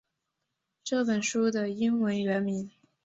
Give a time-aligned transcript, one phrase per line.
[0.83, 2.71] 这本书的英文原名